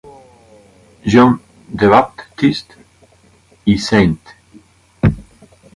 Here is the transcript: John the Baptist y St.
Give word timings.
John 1.05 1.39
the 1.71 1.87
Baptist 1.87 2.73
y 3.67 3.77
St. 3.77 4.19